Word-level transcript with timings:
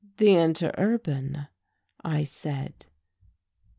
"The 0.17 0.33
Interurban," 0.35 1.45
I 2.03 2.23
said. 2.23 2.87